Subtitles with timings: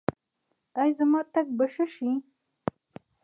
[0.81, 2.11] ایا زما تګ به ښه شي؟